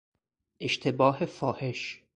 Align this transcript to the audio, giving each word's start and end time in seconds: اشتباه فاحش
اشتباه 0.59 1.25
فاحش 1.25 2.03